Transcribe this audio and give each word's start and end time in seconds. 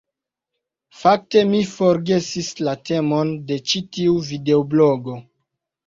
Fakte 1.01 1.43
mi 1.51 1.59
forgesis 1.75 2.51
la 2.69 2.75
temon 2.91 3.37
de 3.53 3.61
ĉi 3.71 3.87
tiu 3.95 4.21
videoblogo. 4.35 5.25